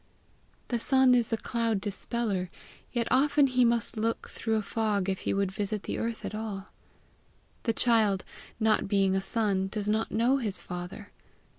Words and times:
The 0.69 0.79
sun 0.79 1.13
is 1.13 1.27
the 1.27 1.37
cloud 1.37 1.79
dispeller, 1.79 2.49
yet 2.91 3.07
often 3.11 3.45
he 3.45 3.63
must 3.63 3.97
look 3.97 4.29
through 4.29 4.55
a 4.55 4.63
fog 4.63 5.09
if 5.09 5.19
he 5.19 5.33
would 5.35 5.51
visit 5.51 5.83
the 5.83 5.99
earth 5.99 6.25
at 6.25 6.33
all. 6.33 6.69
The 7.69 7.73
child, 7.73 8.23
not 8.59 8.87
being 8.87 9.15
a 9.15 9.21
son, 9.21 9.67
does 9.67 9.87
not 9.87 10.09
know 10.11 10.37
his 10.37 10.57
father. 10.57 11.11